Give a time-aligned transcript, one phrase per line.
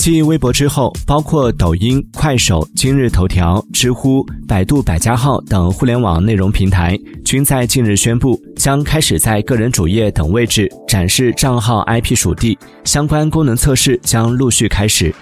[0.00, 15.14] 继微博之后包括抖音快手今日头条知乎百度百家号等互联网内容平台均在近日宣布将开始在个人主页等位置展示账号 ip 属地相关功能测试将陆续开始。